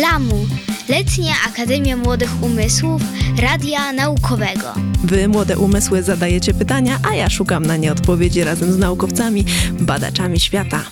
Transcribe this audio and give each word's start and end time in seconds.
Lamu, 0.00 0.46
Letnia 0.88 1.34
Akademia 1.46 1.96
Młodych 1.96 2.42
Umysłów 2.42 3.02
Radia 3.42 3.92
Naukowego. 3.92 4.74
Wy, 5.04 5.28
młode 5.28 5.58
umysły, 5.58 6.02
zadajecie 6.02 6.54
pytania, 6.54 6.98
a 7.10 7.14
ja 7.14 7.30
szukam 7.30 7.66
na 7.66 7.76
nie 7.76 7.92
odpowiedzi 7.92 8.44
razem 8.44 8.72
z 8.72 8.78
naukowcami, 8.78 9.44
badaczami 9.80 10.40
świata. 10.40 10.84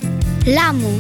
Lamu, 0.47 0.99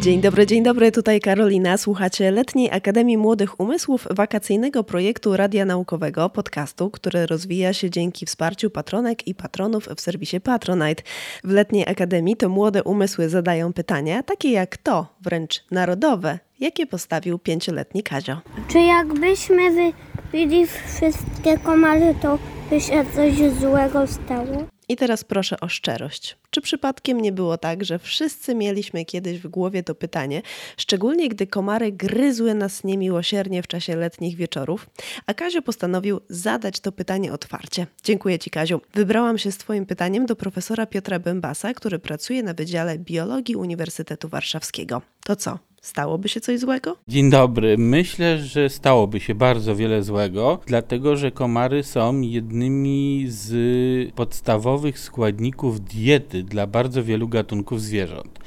Dzień 0.00 0.20
dobry, 0.20 0.46
dzień 0.46 0.62
dobry, 0.62 0.92
tutaj 0.92 1.20
Karolina. 1.20 1.76
Słuchacie 1.76 2.30
Letniej 2.30 2.70
Akademii 2.70 3.16
Młodych 3.16 3.60
Umysłów, 3.60 4.08
wakacyjnego 4.10 4.84
projektu 4.84 5.36
Radia 5.36 5.64
Naukowego, 5.64 6.30
podcastu, 6.30 6.90
który 6.90 7.26
rozwija 7.26 7.72
się 7.72 7.90
dzięki 7.90 8.26
wsparciu 8.26 8.70
patronek 8.70 9.28
i 9.28 9.34
patronów 9.34 9.88
w 9.96 10.00
serwisie 10.00 10.40
Patronite. 10.40 11.02
W 11.44 11.50
Letniej 11.50 11.86
Akademii 11.88 12.36
to 12.36 12.48
młode 12.48 12.82
umysły 12.82 13.28
zadają 13.28 13.72
pytania, 13.72 14.22
takie 14.22 14.50
jak 14.50 14.76
to, 14.76 15.06
wręcz 15.20 15.64
narodowe, 15.70 16.38
jakie 16.60 16.86
postawił 16.86 17.38
pięcioletni 17.38 18.02
Kazio. 18.02 18.36
Czy 18.68 18.78
jakbyśmy 18.78 19.92
wybili 20.32 20.66
wszystkie 20.66 21.58
komary, 21.58 22.14
to 22.22 22.38
by 22.70 22.80
się 22.80 23.04
coś 23.14 23.34
złego 23.60 24.06
stało? 24.06 24.77
I 24.88 24.96
teraz 24.96 25.24
proszę 25.24 25.60
o 25.60 25.68
szczerość. 25.68 26.36
Czy 26.50 26.60
przypadkiem 26.60 27.20
nie 27.20 27.32
było 27.32 27.58
tak, 27.58 27.84
że 27.84 27.98
wszyscy 27.98 28.54
mieliśmy 28.54 29.04
kiedyś 29.04 29.38
w 29.38 29.48
głowie 29.48 29.82
to 29.82 29.94
pytanie, 29.94 30.42
szczególnie 30.76 31.28
gdy 31.28 31.46
komary 31.46 31.92
gryzły 31.92 32.54
nas 32.54 32.84
niemiłosiernie 32.84 33.62
w 33.62 33.66
czasie 33.66 33.96
letnich 33.96 34.36
wieczorów? 34.36 34.90
A 35.26 35.34
Kazio 35.34 35.62
postanowił 35.62 36.20
zadać 36.28 36.80
to 36.80 36.92
pytanie 36.92 37.32
otwarcie. 37.32 37.86
Dziękuję 38.04 38.38
Ci, 38.38 38.50
Kaziu. 38.50 38.80
Wybrałam 38.94 39.38
się 39.38 39.52
z 39.52 39.58
Twoim 39.58 39.86
pytaniem 39.86 40.26
do 40.26 40.36
profesora 40.36 40.86
Piotra 40.86 41.18
Bębasa, 41.18 41.74
który 41.74 41.98
pracuje 41.98 42.42
na 42.42 42.54
Wydziale 42.54 42.98
Biologii 42.98 43.56
Uniwersytetu 43.56 44.28
Warszawskiego. 44.28 45.02
To 45.24 45.36
co? 45.36 45.67
Stałoby 45.82 46.28
się 46.28 46.40
coś 46.40 46.60
złego? 46.60 46.96
Dzień 47.08 47.30
dobry. 47.30 47.78
Myślę, 47.78 48.38
że 48.38 48.68
stałoby 48.68 49.20
się 49.20 49.34
bardzo 49.34 49.76
wiele 49.76 50.02
złego, 50.02 50.60
dlatego 50.66 51.16
że 51.16 51.30
komary 51.30 51.82
są 51.82 52.20
jednymi 52.20 53.24
z 53.28 54.14
podstawowych 54.14 54.98
składników 54.98 55.80
diety 55.80 56.42
dla 56.42 56.66
bardzo 56.66 57.04
wielu 57.04 57.28
gatunków 57.28 57.82
zwierząt. 57.82 58.38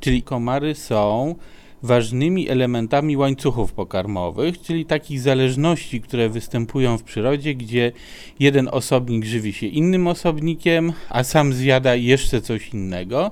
Czyli 0.00 0.22
komary 0.22 0.74
są 0.74 1.34
ważnymi 1.82 2.48
elementami 2.48 3.16
łańcuchów 3.16 3.72
pokarmowych, 3.72 4.60
czyli 4.60 4.86
takich 4.86 5.20
zależności, 5.20 6.00
które 6.00 6.28
występują 6.28 6.98
w 6.98 7.02
przyrodzie, 7.02 7.54
gdzie 7.54 7.92
jeden 8.40 8.68
osobnik 8.72 9.24
żywi 9.24 9.52
się 9.52 9.66
innym 9.66 10.06
osobnikiem, 10.06 10.92
a 11.08 11.24
sam 11.24 11.52
zjada 11.52 11.94
jeszcze 11.94 12.40
coś 12.40 12.68
innego. 12.68 13.30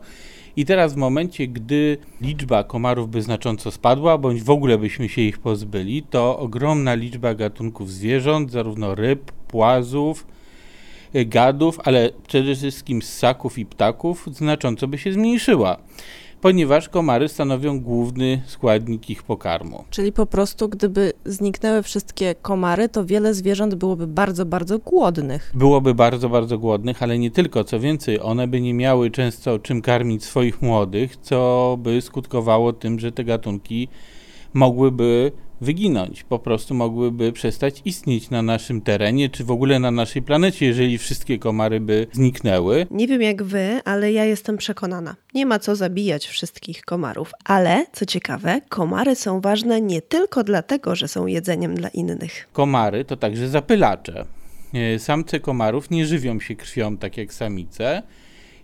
I 0.57 0.65
teraz 0.65 0.95
w 0.95 0.97
momencie, 0.97 1.49
gdy 1.49 1.99
liczba 2.21 2.65
komarów 2.65 3.11
by 3.11 3.23
znacząco 3.23 3.71
spadła, 3.71 4.19
bądź 4.19 4.43
w 4.43 4.51
ogóle 4.51 4.79
byśmy 4.79 5.09
się 5.09 5.23
ich 5.23 5.39
pozbyli, 5.39 6.03
to 6.03 6.39
ogromna 6.39 6.95
liczba 6.95 7.35
gatunków 7.35 7.93
zwierząt, 7.93 8.51
zarówno 8.51 8.95
ryb, 8.95 9.33
płazów, 9.33 10.27
y, 11.15 11.25
gadów, 11.25 11.81
ale 11.85 12.11
przede 12.29 12.55
wszystkim 12.55 13.03
ssaków 13.03 13.59
i 13.59 13.67
ptaków, 13.67 14.29
znacząco 14.33 14.89
by 14.89 14.99
się 14.99 15.13
zmniejszyła 15.13 15.77
ponieważ 16.41 16.89
komary 16.89 17.29
stanowią 17.29 17.81
główny 17.81 18.43
składnik 18.47 19.11
ich 19.11 19.23
pokarmu. 19.23 19.85
Czyli 19.91 20.13
po 20.13 20.27
prostu, 20.27 20.69
gdyby 20.69 21.13
zniknęły 21.25 21.83
wszystkie 21.83 22.35
komary, 22.35 22.89
to 22.89 23.05
wiele 23.05 23.35
zwierząt 23.35 23.75
byłoby 23.75 24.07
bardzo, 24.07 24.47
bardzo 24.47 24.79
głodnych. 24.79 25.53
Byłoby 25.55 25.95
bardzo, 25.95 26.29
bardzo 26.29 26.59
głodnych, 26.59 27.03
ale 27.03 27.19
nie 27.19 27.31
tylko. 27.31 27.65
Co 27.65 27.81
więcej, 27.81 28.21
one 28.21 28.49
by 28.49 28.61
nie 28.61 28.75
miały 28.75 29.11
często 29.11 29.59
czym 29.59 29.83
karmić 29.83 30.25
swoich 30.25 30.63
młodych, 30.63 31.17
co 31.17 31.77
by 31.81 32.01
skutkowało 32.01 32.73
tym, 32.73 32.99
że 32.99 33.13
te 33.13 33.25
gatunki 33.25 33.89
mogłyby 34.55 35.33
wyginąć, 35.61 36.23
po 36.23 36.39
prostu 36.39 36.75
mogłyby 36.75 37.33
przestać 37.33 37.83
istnieć 37.85 38.31
na 38.31 38.43
naszym 38.43 38.81
terenie, 38.81 39.29
czy 39.29 39.45
w 39.45 39.51
ogóle 39.51 39.79
na 39.79 39.91
naszej 39.91 40.23
planecie, 40.23 40.67
jeżeli 40.67 40.99
wszystkie 40.99 41.39
komary 41.39 41.81
by 41.81 42.07
zniknęły. 42.13 42.87
Nie 42.91 43.07
wiem 43.07 43.23
jak 43.23 43.43
wy, 43.43 43.81
ale 43.85 44.13
ja 44.13 44.25
jestem 44.25 44.57
przekonana. 44.57 45.17
Nie 45.35 45.47
ma 45.47 45.59
co 45.59 45.77
zabijać 45.77 46.27
wszystkich 46.27 46.85
komarów, 46.85 47.33
ale 47.45 47.87
co 47.93 48.07
ciekawe, 48.07 48.61
komary 48.69 49.15
są 49.15 49.41
ważne 49.41 49.81
nie 49.81 50.03
tylko 50.03 50.45
dlatego, 50.45 50.97
że 50.97 51.09
są 51.09 51.27
jedzeniem 51.27 51.75
dla 51.75 51.89
innych. 51.89 52.49
Komary 52.53 53.05
to 53.05 53.17
także 53.17 53.49
zapylacze. 53.49 54.25
E, 54.75 54.99
samce 54.99 55.41
komarów 55.41 55.91
nie 55.91 56.07
żywią 56.07 56.41
się 56.41 56.57
krwią 56.57 56.97
tak 56.97 57.17
jak 57.17 57.35
samice 57.35 58.03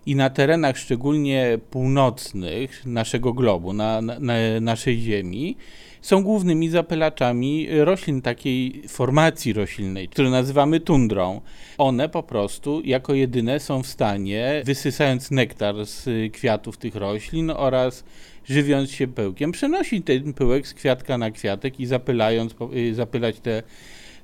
i 0.05 0.15
na 0.15 0.29
terenach 0.29 0.77
szczególnie 0.77 1.57
północnych 1.69 2.85
naszego 2.85 3.33
globu, 3.33 3.73
na, 3.73 4.01
na, 4.01 4.19
na 4.19 4.33
naszej 4.61 4.99
Ziemi, 4.99 5.57
są 6.01 6.23
głównymi 6.23 6.69
zapylaczami 6.69 7.67
roślin 7.71 8.21
takiej 8.21 8.83
formacji 8.87 9.53
roślinnej, 9.53 10.07
które 10.07 10.29
nazywamy 10.29 10.79
tundrą. 10.79 11.41
One 11.77 12.09
po 12.09 12.23
prostu 12.23 12.81
jako 12.85 13.13
jedyne 13.13 13.59
są 13.59 13.83
w 13.83 13.87
stanie, 13.87 14.61
wysysając 14.65 15.31
nektar 15.31 15.85
z 15.85 16.09
kwiatów 16.33 16.77
tych 16.77 16.95
roślin 16.95 17.51
oraz 17.51 18.03
żywiąc 18.45 18.91
się 18.91 19.07
pyłkiem, 19.07 19.51
przenosić 19.51 20.05
ten 20.05 20.33
pyłek 20.33 20.67
z 20.67 20.73
kwiatka 20.73 21.17
na 21.17 21.31
kwiatek 21.31 21.79
i 21.79 21.85
zapylając, 21.85 22.55
y, 22.75 22.95
zapylać 22.95 23.39
te 23.39 23.63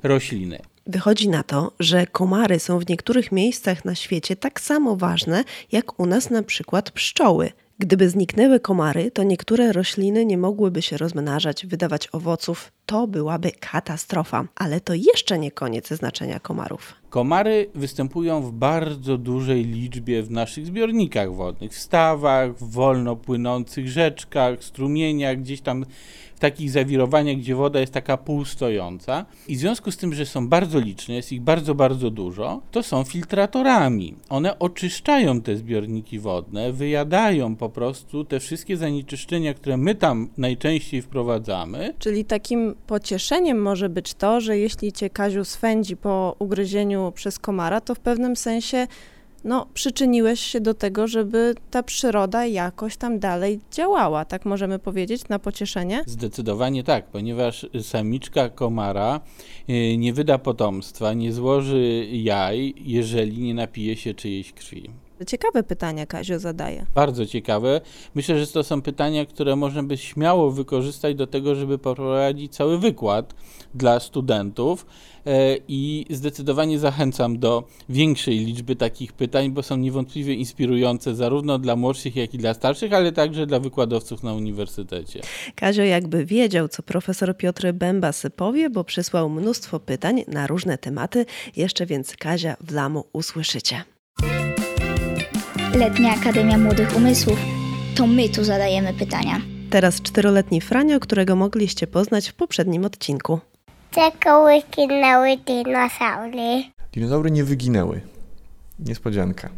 rośliny. 0.03 0.59
Wychodzi 0.90 1.30
na 1.30 1.44
to, 1.44 1.72
że 1.80 2.08
komary 2.08 2.60
są 2.60 2.80
w 2.80 2.90
niektórych 2.90 3.32
miejscach 3.32 3.86
na 3.86 3.96
świecie 3.96 4.36
tak 4.36 4.62
samo 4.62 4.96
ważne 4.96 5.44
jak 5.72 6.00
u 6.00 6.06
nas 6.06 6.30
na 6.30 6.44
przykład 6.44 6.92
pszczoły. 6.92 7.52
Gdyby 7.80 8.10
zniknęły 8.10 8.60
komary, 8.60 9.12
to 9.12 9.24
niektóre 9.24 9.72
rośliny 9.72 10.26
nie 10.26 10.38
mogłyby 10.38 10.82
się 10.82 10.98
rozmnażać, 10.98 11.66
wydawać 11.66 12.10
owoców. 12.12 12.72
To 12.86 13.08
byłaby 13.08 13.52
katastrofa, 13.52 14.48
ale 14.56 14.82
to 14.82 14.94
jeszcze 14.94 15.40
nie 15.40 15.52
koniec 15.52 15.88
znaczenia 15.88 16.40
komarów. 16.40 16.94
Komary 17.10 17.70
występują 17.76 18.42
w 18.42 18.52
bardzo 18.52 19.18
dużej 19.18 19.66
liczbie 19.66 20.24
w 20.24 20.32
naszych 20.32 20.66
zbiornikach 20.66 21.36
wodnych, 21.36 21.72
w 21.72 21.80
stawach, 21.80 22.56
w 22.56 22.72
wolno 22.72 23.16
płynących 23.16 23.88
rzeczkach, 23.88 24.64
strumieniach, 24.64 25.42
gdzieś 25.42 25.62
tam 25.62 25.86
takich 26.40 26.72
zawirowaniach, 26.72 27.38
gdzie 27.38 27.56
woda 27.56 27.80
jest 27.80 27.94
taka 27.94 28.18
półstojąca. 28.18 29.26
I 29.48 29.56
w 29.56 29.60
związku 29.60 29.92
z 29.92 29.98
tym, 29.98 30.14
że 30.14 30.26
są 30.26 30.48
bardzo 30.48 30.80
liczne, 30.80 31.16
jest 31.16 31.32
ich 31.32 31.42
bardzo, 31.42 31.76
bardzo 31.76 32.10
dużo, 32.10 32.62
to 32.72 32.84
są 32.84 33.04
filtratorami. 33.04 34.16
One 34.30 34.60
oczyszczają 34.60 35.42
te 35.42 35.58
zbiorniki 35.58 36.20
wodne, 36.20 36.72
wyjadają 36.72 37.56
po 37.56 37.70
prostu 37.70 38.26
te 38.26 38.40
wszystkie 38.40 38.78
zanieczyszczenia, 38.78 39.54
które 39.54 39.78
my 39.78 39.96
tam 39.96 40.30
najczęściej 40.38 41.02
wprowadzamy. 41.02 41.94
Czyli 42.00 42.26
takim 42.26 42.76
pocieszeniem 42.88 43.62
może 43.62 43.90
być 43.90 44.14
to, 44.14 44.42
że 44.42 44.58
jeśli 44.58 44.92
cię 44.92 45.10
Kaziu 45.10 45.46
swędzi 45.46 45.98
po 45.98 46.36
ugryzieniu 46.40 47.12
przez 47.16 47.40
komara, 47.40 47.82
to 47.82 47.96
w 47.96 48.00
pewnym 48.00 48.36
sensie 48.36 48.88
no, 49.44 49.68
przyczyniłeś 49.74 50.40
się 50.40 50.62
do 50.62 50.74
tego, 50.74 51.08
żeby 51.08 51.56
ta 51.72 51.84
przyroda 51.84 52.46
jakoś 52.46 52.98
tam 52.98 53.20
dalej 53.20 53.60
działała, 53.72 54.26
tak 54.26 54.46
możemy 54.46 54.80
powiedzieć, 54.80 55.30
na 55.30 55.40
pocieszenie? 55.40 56.04
Zdecydowanie 56.06 56.84
tak, 56.84 57.06
ponieważ 57.06 57.68
samiczka 57.82 58.50
komara 58.50 59.20
y, 59.70 59.98
nie 59.98 60.14
wyda 60.14 60.38
potomstwa, 60.38 61.14
nie 61.14 61.34
złoży 61.34 62.08
jaj, 62.12 62.74
jeżeli 62.78 63.42
nie 63.42 63.54
napije 63.54 63.98
się 63.98 64.14
czyjejś 64.14 64.54
krwi. 64.54 64.90
Ciekawe 65.28 65.63
pytania 65.63 66.06
Kazio 66.06 66.40
zadaje. 66.40 66.85
Bardzo 66.96 67.25
ciekawe. 67.25 67.81
Myślę, 68.16 68.40
że 68.40 68.47
to 68.47 68.63
są 68.63 68.81
pytania, 68.81 69.25
które 69.25 69.56
można 69.56 69.84
by 69.84 69.97
śmiało 69.97 70.52
wykorzystać 70.52 71.16
do 71.16 71.28
tego, 71.28 71.56
żeby 71.56 71.78
poprowadzić 71.78 72.56
cały 72.56 72.80
wykład 72.80 73.34
dla 73.74 74.00
studentów 74.00 74.85
e, 75.25 75.58
i 75.68 76.06
zdecydowanie 76.09 76.79
zachęcam 76.79 77.40
do 77.40 77.63
większej 77.90 78.40
liczby 78.40 78.75
takich 78.75 79.13
pytań, 79.13 79.52
bo 79.52 79.63
są 79.63 79.78
niewątpliwie 79.78 80.34
inspirujące 80.34 81.16
zarówno 81.16 81.59
dla 81.59 81.75
młodszych, 81.75 82.16
jak 82.16 82.34
i 82.34 82.38
dla 82.38 82.53
starszych, 82.53 82.94
ale 82.94 83.12
także 83.12 83.46
dla 83.46 83.59
wykładowców 83.59 84.24
na 84.24 84.34
uniwersytecie. 84.34 85.22
Kazio 85.56 85.84
jakby 85.84 86.25
wiedział, 86.25 86.67
co 86.67 86.84
profesor 86.84 87.38
Piotr 87.38 87.72
Bębas 87.73 88.26
powie, 88.35 88.70
bo 88.70 88.84
przysłał 88.84 89.29
mnóstwo 89.29 89.79
pytań 89.79 90.23
na 90.28 90.47
różne 90.47 90.78
tematy. 90.78 91.26
Jeszcze 91.55 91.85
więc 91.85 92.16
Kazia 92.16 92.55
w 92.61 92.72
Lamu 92.72 93.05
usłyszycie. 93.14 93.98
Letnia 95.79 96.14
Akademia 96.14 96.58
Młodych 96.58 96.96
Umysłów. 96.96 97.40
To 97.96 98.08
my 98.08 98.29
tu 98.29 98.43
zadajemy 98.43 98.93
pytania. 98.93 99.41
Teraz 99.70 100.02
czteroletni 100.02 100.61
Franio, 100.61 100.99
którego 100.99 101.35
mogliście 101.35 101.87
poznać 101.87 102.29
w 102.29 102.34
poprzednim 102.34 102.85
odcinku. 102.85 103.40
Czego 103.91 104.46
wyginęły 104.46 105.37
dinozaury? 105.37 106.64
Dinozaury 106.93 107.31
nie 107.31 107.43
wyginęły. 107.43 108.02
Niespodzianka. 108.79 109.49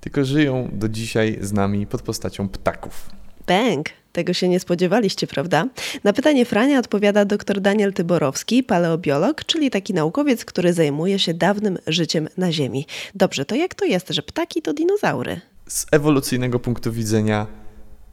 Tylko 0.00 0.24
żyją 0.24 0.68
do 0.72 0.88
dzisiaj 0.88 1.38
z 1.40 1.52
nami 1.52 1.86
pod 1.86 2.02
postacią 2.02 2.48
ptaków. 2.48 3.10
Bang! 3.46 3.86
Tego 4.12 4.32
się 4.32 4.48
nie 4.48 4.60
spodziewaliście, 4.60 5.26
prawda? 5.26 5.66
Na 6.04 6.12
pytanie 6.12 6.44
Frania 6.44 6.78
odpowiada 6.78 7.24
dr 7.24 7.60
Daniel 7.60 7.92
Tyborowski, 7.92 8.62
paleobiolog, 8.62 9.44
czyli 9.44 9.70
taki 9.70 9.94
naukowiec, 9.94 10.44
który 10.44 10.72
zajmuje 10.72 11.18
się 11.18 11.34
dawnym 11.34 11.78
życiem 11.86 12.28
na 12.36 12.52
Ziemi. 12.52 12.86
Dobrze, 13.14 13.44
to 13.44 13.54
jak 13.54 13.74
to 13.74 13.84
jest, 13.84 14.08
że 14.10 14.22
ptaki 14.22 14.62
to 14.62 14.72
dinozaury? 14.72 15.40
Z 15.68 15.86
ewolucyjnego 15.92 16.58
punktu 16.58 16.92
widzenia 16.92 17.46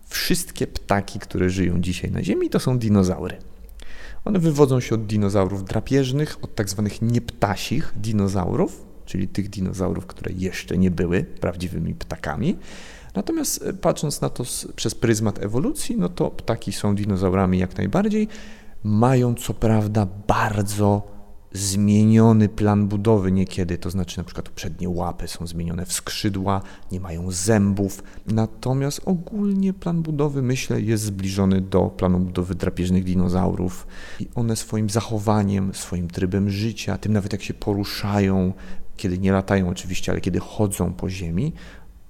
Wszystkie 0.08 0.68
ptaki, 0.68 1.20
które 1.20 1.50
żyją 1.50 1.82
dzisiaj 1.82 2.12
na 2.12 2.24
Ziemi, 2.24 2.50
to 2.50 2.60
są 2.60 2.80
dinozaury. 2.80 3.38
One 4.26 4.40
wywodzą 4.40 4.80
się 4.80 4.96
od 4.96 5.06
dinozaurów 5.06 5.66
drapieżnych, 5.66 6.38
od 6.42 6.56
tak 6.56 6.70
zwanych 6.70 7.02
nieptasich 7.02 7.94
dinozaurów, 7.96 8.86
czyli 9.06 9.28
tych 9.28 9.50
dinozaurów, 9.50 10.06
które 10.06 10.32
jeszcze 10.32 10.78
nie 10.78 10.92
były 10.92 11.24
prawdziwymi 11.24 11.94
ptakami. 11.94 12.58
Natomiast 13.16 13.64
e, 13.64 13.74
patrząc 13.74 14.22
na 14.22 14.30
to 14.30 14.44
przez 14.76 14.96
pryzmat 14.96 15.44
ewolucji, 15.44 15.98
no 15.98 16.10
to 16.10 16.32
ptaki 16.32 16.72
są 16.72 16.96
dinozaurami 16.96 17.60
jak 17.60 17.78
najbardziej. 17.78 18.28
Mają 18.84 19.36
co 19.36 19.54
prawda 19.54 20.08
bardzo 20.28 21.15
zmieniony 21.56 22.50
plan 22.50 22.88
budowy 22.88 23.32
niekiedy, 23.32 23.78
to 23.78 23.90
znaczy 23.90 24.18
na 24.18 24.24
przykład 24.24 24.50
przednie 24.50 24.90
łapy 24.90 25.28
są 25.28 25.48
zmienione 25.48 25.86
w 25.86 25.94
skrzydła, 25.94 26.62
nie 26.92 27.00
mają 27.00 27.32
zębów, 27.32 28.04
natomiast 28.28 29.02
ogólnie 29.06 29.74
plan 29.74 30.02
budowy 30.02 30.42
myślę 30.42 30.82
jest 30.82 31.04
zbliżony 31.04 31.62
do 31.62 31.82
planu 31.82 32.20
budowy 32.20 32.56
drapieżnych 32.56 33.04
dinozaurów 33.04 33.88
i 34.20 34.28
one 34.36 34.56
swoim 34.56 34.90
zachowaniem, 34.90 35.74
swoim 35.74 36.08
trybem 36.08 36.50
życia, 36.50 36.98
tym 36.98 37.14
nawet 37.14 37.32
jak 37.32 37.44
się 37.44 37.54
poruszają, 37.54 38.54
kiedy 38.98 39.20
nie 39.20 39.32
latają 39.32 39.70
oczywiście, 39.70 40.12
ale 40.12 40.22
kiedy 40.22 40.40
chodzą 40.40 40.94
po 40.94 41.10
ziemi, 41.10 41.54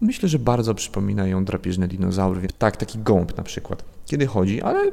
myślę, 0.02 0.30
że 0.30 0.40
bardzo 0.40 0.74
przypominają 0.74 1.46
drapieżne 1.46 1.88
dinozaury. 1.88 2.48
Tak, 2.58 2.78
taki 2.78 3.00
gąb 3.00 3.38
na 3.38 3.44
przykład 3.44 3.95
kiedy 4.06 4.28
chodzi, 4.28 4.62
ale 4.62 4.92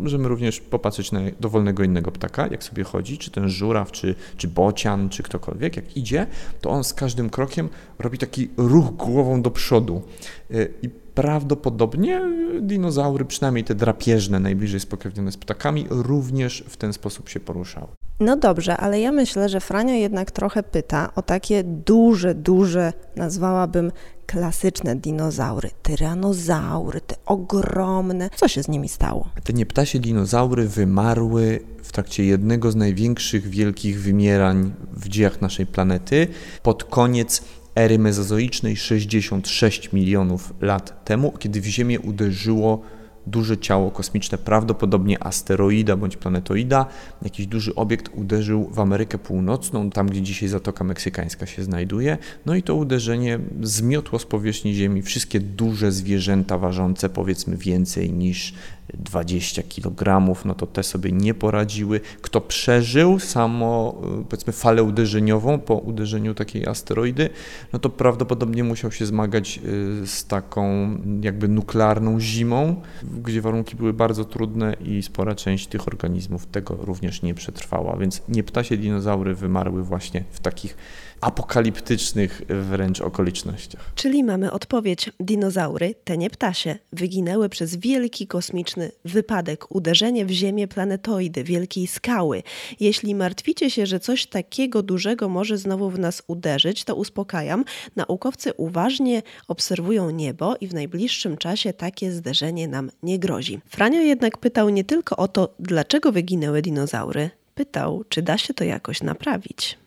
możemy 0.00 0.28
również 0.28 0.60
popatrzeć 0.60 1.12
na 1.12 1.20
dowolnego 1.40 1.84
innego 1.84 2.12
ptaka, 2.12 2.46
jak 2.46 2.64
sobie 2.64 2.84
chodzi, 2.84 3.18
czy 3.18 3.30
ten 3.30 3.48
żuraw, 3.48 3.92
czy, 3.92 4.14
czy 4.36 4.48
bocian, 4.48 5.08
czy 5.08 5.22
ktokolwiek, 5.22 5.76
jak 5.76 5.96
idzie, 5.96 6.26
to 6.60 6.70
on 6.70 6.84
z 6.84 6.94
każdym 6.94 7.30
krokiem 7.30 7.68
robi 7.98 8.18
taki 8.18 8.48
ruch 8.56 8.96
głową 8.96 9.42
do 9.42 9.50
przodu. 9.50 10.02
Y, 10.50 10.72
I 10.82 10.88
prawdopodobnie 11.14 12.22
dinozaury, 12.60 13.24
przynajmniej 13.24 13.64
te 13.64 13.74
drapieżne, 13.74 14.40
najbliżej 14.40 14.80
spokrewnione 14.80 15.32
z 15.32 15.36
ptakami, 15.36 15.86
również 15.90 16.64
w 16.68 16.76
ten 16.76 16.92
sposób 16.92 17.28
się 17.28 17.40
poruszały. 17.40 17.88
No 18.22 18.36
dobrze, 18.36 18.76
ale 18.76 19.00
ja 19.00 19.12
myślę, 19.12 19.48
że 19.48 19.60
Franio 19.60 19.94
jednak 19.94 20.30
trochę 20.30 20.62
pyta 20.62 21.14
o 21.14 21.22
takie 21.22 21.64
duże, 21.64 22.34
duże, 22.34 22.92
nazwałabym 23.16 23.92
klasyczne 24.26 24.96
dinozaury, 24.96 25.70
tyranozaury, 25.82 27.00
te 27.00 27.14
ogromne. 27.26 28.30
Co 28.36 28.48
się 28.48 28.62
z 28.62 28.68
nimi 28.68 28.88
stało? 28.88 29.28
Te 29.44 29.52
nieptasie 29.52 29.98
dinozaury 29.98 30.68
wymarły 30.68 31.60
w 31.82 31.92
trakcie 31.92 32.24
jednego 32.24 32.70
z 32.70 32.76
największych 32.76 33.48
wielkich 33.48 34.00
wymierań 34.02 34.72
w 34.92 35.08
dziejach 35.08 35.40
naszej 35.40 35.66
planety 35.66 36.28
pod 36.62 36.84
koniec 36.84 37.42
ery 37.74 37.98
mezozoicznej 37.98 38.76
66 38.76 39.92
milionów 39.92 40.52
lat 40.60 41.04
temu, 41.04 41.32
kiedy 41.38 41.60
w 41.60 41.66
Ziemię 41.66 42.00
uderzyło 42.00 42.82
duże 43.26 43.58
ciało 43.58 43.90
kosmiczne, 43.90 44.38
prawdopodobnie 44.38 45.24
asteroida 45.24 45.96
bądź 45.96 46.16
planetoida, 46.16 46.86
jakiś 47.22 47.46
duży 47.46 47.74
obiekt 47.74 48.10
uderzył 48.14 48.70
w 48.70 48.80
Amerykę 48.80 49.18
Północną, 49.18 49.90
tam 49.90 50.06
gdzie 50.06 50.22
dzisiaj 50.22 50.48
Zatoka 50.48 50.84
Meksykańska 50.84 51.46
się 51.46 51.62
znajduje. 51.62 52.18
No 52.46 52.54
i 52.54 52.62
to 52.62 52.74
uderzenie 52.74 53.38
zmiotło 53.62 54.18
z 54.18 54.26
powierzchni 54.26 54.74
Ziemi 54.74 55.02
wszystkie 55.02 55.40
duże 55.40 55.92
zwierzęta 55.92 56.58
ważące 56.58 57.08
powiedzmy 57.08 57.56
więcej 57.56 58.12
niż 58.12 58.54
20 58.94 59.62
kg, 59.62 60.34
no 60.44 60.54
to 60.54 60.66
te 60.66 60.82
sobie 60.82 61.12
nie 61.12 61.34
poradziły. 61.34 62.00
Kto 62.22 62.40
przeżył 62.40 63.18
samo, 63.18 64.00
y, 64.20 64.24
powiedzmy, 64.24 64.52
falę 64.52 64.82
uderzeniową 64.82 65.58
po 65.58 65.74
uderzeniu 65.74 66.34
takiej 66.34 66.66
asteroidy, 66.66 67.30
no 67.72 67.78
to 67.78 67.90
prawdopodobnie 67.90 68.64
musiał 68.64 68.92
się 68.92 69.06
zmagać 69.06 69.60
y, 69.64 70.06
z 70.06 70.24
taką 70.24 70.96
jakby 71.22 71.48
nuklearną 71.48 72.20
zimą, 72.20 72.76
gdzie 73.24 73.40
warunki 73.40 73.76
były 73.76 73.92
bardzo 73.92 74.24
trudne 74.24 74.76
i 74.80 75.02
spora 75.02 75.34
część 75.34 75.66
tych 75.66 75.88
organizmów 75.88 76.46
tego 76.46 76.76
również 76.76 77.22
nie 77.22 77.34
przetrwała. 77.34 77.96
Więc 77.96 78.22
nie 78.28 78.42
ptasie 78.42 78.76
dinozaury 78.76 79.34
wymarły 79.34 79.82
właśnie 79.84 80.24
w 80.30 80.40
takich 80.40 80.76
apokaliptycznych 81.22 82.42
wręcz 82.48 83.00
okolicznościach. 83.00 83.92
Czyli 83.94 84.24
mamy 84.24 84.52
odpowiedź. 84.52 85.10
Dinozaury, 85.20 85.94
te 86.04 86.18
nie 86.18 86.30
ptasie, 86.30 86.78
wyginęły 86.92 87.48
przez 87.48 87.76
wielki 87.76 88.26
kosmiczny 88.26 88.81
wypadek, 89.04 89.74
uderzenie 89.74 90.26
w 90.26 90.30
Ziemię 90.30 90.68
planetoidy, 90.68 91.44
wielkiej 91.44 91.86
skały. 91.86 92.42
Jeśli 92.80 93.14
martwicie 93.14 93.70
się, 93.70 93.86
że 93.86 94.00
coś 94.00 94.26
takiego 94.26 94.82
dużego 94.82 95.28
może 95.28 95.58
znowu 95.58 95.90
w 95.90 95.98
nas 95.98 96.22
uderzyć, 96.26 96.84
to 96.84 96.94
uspokajam. 96.94 97.64
Naukowcy 97.96 98.52
uważnie 98.56 99.22
obserwują 99.48 100.10
niebo 100.10 100.56
i 100.60 100.66
w 100.66 100.74
najbliższym 100.74 101.36
czasie 101.36 101.72
takie 101.72 102.12
zderzenie 102.12 102.68
nam 102.68 102.90
nie 103.02 103.18
grozi. 103.18 103.60
Franio 103.68 104.00
jednak 104.00 104.38
pytał 104.38 104.68
nie 104.68 104.84
tylko 104.84 105.16
o 105.16 105.28
to, 105.28 105.54
dlaczego 105.58 106.12
wyginęły 106.12 106.62
dinozaury. 106.62 107.30
Pytał, 107.54 108.04
czy 108.08 108.22
da 108.22 108.38
się 108.38 108.54
to 108.54 108.64
jakoś 108.64 109.02
naprawić. 109.02 109.78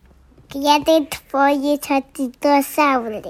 Kiedy 0.50 1.08
twoje 1.10 1.78
to 1.78 2.02
dinozaury? 2.18 3.22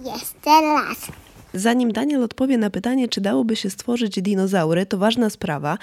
Jeszcze 0.00 0.60
raz. 0.62 1.23
Zanim 1.54 1.92
Daniel 1.92 2.22
odpowie 2.22 2.58
na 2.58 2.70
pytanie, 2.70 3.08
czy 3.08 3.20
dałoby 3.20 3.56
się 3.56 3.70
stworzyć 3.70 4.22
dinozaury, 4.22 4.86
to 4.86 4.98
ważna 4.98 5.30
sprawa. 5.30 5.78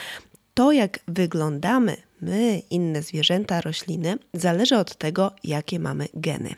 To, 0.54 0.72
jak 0.72 1.00
wyglądamy 1.08 1.98
my, 2.22 2.62
inne 2.70 3.02
zwierzęta, 3.02 3.62
rośliny, 3.62 4.18
zależy 4.34 4.78
od 4.78 4.96
tego, 4.96 5.32
jakie 5.44 5.80
mamy 5.80 6.08
geny. 6.14 6.56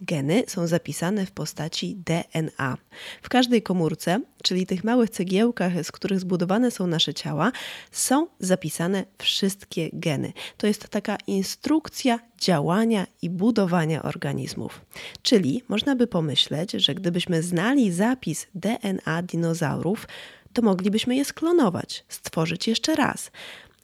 Geny 0.00 0.42
są 0.46 0.66
zapisane 0.66 1.26
w 1.26 1.30
postaci 1.30 1.96
DNA. 2.06 2.76
W 3.22 3.28
każdej 3.28 3.62
komórce, 3.62 4.20
czyli 4.42 4.66
tych 4.66 4.84
małych 4.84 5.10
cegiełkach, 5.10 5.84
z 5.84 5.92
których 5.92 6.20
zbudowane 6.20 6.70
są 6.70 6.86
nasze 6.86 7.14
ciała, 7.14 7.52
są 7.90 8.26
zapisane 8.40 9.04
wszystkie 9.18 9.90
geny. 9.92 10.32
To 10.56 10.66
jest 10.66 10.88
taka 10.88 11.16
instrukcja 11.26 12.18
działania 12.38 13.06
i 13.22 13.30
budowania 13.30 14.02
organizmów. 14.02 14.80
Czyli 15.22 15.62
można 15.68 15.96
by 15.96 16.06
pomyśleć, 16.06 16.72
że 16.72 16.94
gdybyśmy 16.94 17.42
znali 17.42 17.92
zapis 17.92 18.46
DNA 18.54 19.22
dinozaurów, 19.22 20.06
to 20.52 20.62
moglibyśmy 20.62 21.16
je 21.16 21.24
sklonować, 21.24 22.04
stworzyć 22.08 22.68
jeszcze 22.68 22.94
raz. 22.94 23.30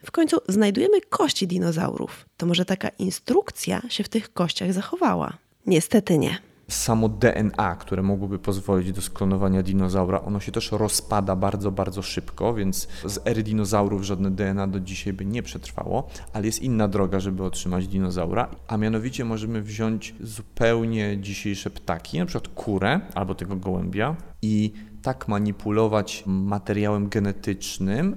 W 0.04 0.10
końcu 0.10 0.36
znajdujemy 0.48 1.00
kości 1.00 1.46
dinozaurów. 1.46 2.26
To 2.36 2.46
może 2.46 2.64
taka 2.64 2.88
instrukcja 2.88 3.82
się 3.88 4.04
w 4.04 4.08
tych 4.08 4.32
kościach 4.32 4.72
zachowała? 4.72 5.32
Niestety 5.66 6.18
nie. 6.18 6.38
Samo 6.68 7.08
DNA, 7.08 7.76
które 7.76 8.02
mogłoby 8.02 8.38
pozwolić 8.38 8.92
do 8.92 9.02
sklonowania 9.02 9.62
dinozaura, 9.62 10.20
ono 10.20 10.40
się 10.40 10.52
też 10.52 10.72
rozpada 10.72 11.36
bardzo, 11.36 11.70
bardzo 11.70 12.02
szybko, 12.02 12.54
więc 12.54 12.88
z 13.04 13.18
ery 13.26 13.42
dinozaurów 13.42 14.02
żadne 14.02 14.30
DNA 14.30 14.66
do 14.66 14.80
dzisiaj 14.80 15.12
by 15.12 15.24
nie 15.24 15.42
przetrwało, 15.42 16.08
ale 16.32 16.46
jest 16.46 16.62
inna 16.62 16.88
droga, 16.88 17.20
żeby 17.20 17.44
otrzymać 17.44 17.88
dinozaura, 17.88 18.48
a 18.66 18.76
mianowicie 18.76 19.24
możemy 19.24 19.62
wziąć 19.62 20.14
zupełnie 20.20 21.18
dzisiejsze 21.20 21.70
ptaki, 21.70 22.18
na 22.18 22.26
przykład 22.26 22.54
kurę 22.54 23.00
albo 23.14 23.34
tego 23.34 23.56
gołębia 23.56 24.16
i 24.42 24.72
tak 25.02 25.28
manipulować 25.28 26.22
materiałem 26.26 27.08
genetycznym, 27.08 28.16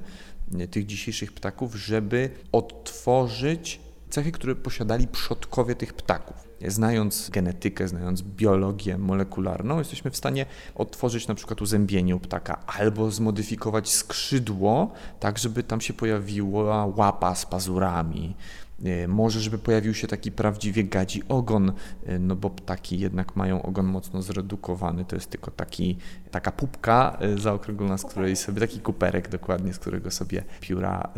tych 0.72 0.86
dzisiejszych 0.86 1.34
ptaków, 1.34 1.76
żeby 1.76 2.30
odtworzyć 2.52 3.80
cechy, 4.10 4.32
które 4.32 4.56
posiadali 4.56 5.08
przodkowie 5.08 5.76
tych 5.76 5.94
ptaków. 5.94 6.36
Znając 6.68 7.30
genetykę, 7.30 7.88
znając 7.88 8.22
biologię 8.22 8.98
molekularną, 8.98 9.80
jesteśmy 9.80 10.12
w 10.12 10.18
stanie 10.18 10.46
odtworzyć 10.76 11.28
na 11.28 11.36
przykład 11.36 11.62
uzębienie 11.62 12.16
u 12.16 12.20
ptaka 12.20 12.66
albo 12.66 13.12
zmodyfikować 13.12 13.90
skrzydło, 13.92 14.92
tak 15.20 15.40
żeby 15.40 15.64
tam 15.64 15.82
się 15.82 15.94
pojawiła 15.94 16.86
łapa 16.86 17.36
z 17.36 17.46
pazurami, 17.46 18.36
E, 18.36 18.71
może, 19.08 19.40
żeby 19.40 19.58
pojawił 19.58 19.94
się 19.94 20.08
taki 20.08 20.32
prawdziwie 20.32 20.84
gadzi 20.84 21.24
ogon, 21.30 21.74
e, 22.06 22.20
no 22.20 22.36
bo 22.36 22.50
ptaki 22.50 23.00
jednak 23.00 23.36
mają 23.36 23.62
ogon 23.62 23.86
mocno 23.86 24.22
zredukowany. 24.22 25.06
To 25.06 25.16
jest 25.16 25.30
tylko 25.30 25.52
taki, 25.52 25.98
taka 26.32 26.52
pupka 26.52 27.18
e, 27.20 27.38
zaokrąglona, 27.38 27.98
z 27.98 28.06
której 28.06 28.36
sobie, 28.36 28.60
taki 28.60 28.80
kuperek 28.80 29.30
dokładnie, 29.30 29.74
z 29.74 29.80
którego 29.80 30.12
sobie 30.12 30.44
pióra 30.60 31.10